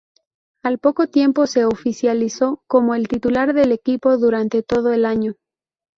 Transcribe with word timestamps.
Al 0.63 0.79
poco 0.79 1.05
tiempo 1.05 1.45
se 1.45 1.63
oficializó 1.65 2.63
como 2.65 2.95
el 2.95 3.07
titular 3.07 3.53
del 3.53 3.71
equipo 3.71 4.17
durante 4.17 4.63
todo 4.63 4.91
el 4.91 5.05
año. 5.05 5.35